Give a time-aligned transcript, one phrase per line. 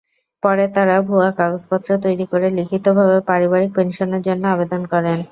[0.43, 5.19] পরে তাঁরা ভুয়া কাগজপত্র তৈরি করে লিখিতভাবে পারিবারিক পেনশনের জন্য আবেদন করেন।